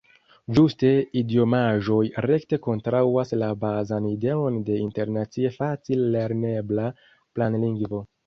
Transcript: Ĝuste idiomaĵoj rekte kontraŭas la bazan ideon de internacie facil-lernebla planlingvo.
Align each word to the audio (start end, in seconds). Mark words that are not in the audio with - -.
Ĝuste 0.59 0.89
idiomaĵoj 1.19 1.99
rekte 2.27 2.59
kontraŭas 2.67 3.33
la 3.43 3.51
bazan 3.65 4.07
ideon 4.13 4.57
de 4.69 4.79
internacie 4.87 5.53
facil-lernebla 5.61 6.89
planlingvo. 7.37 8.05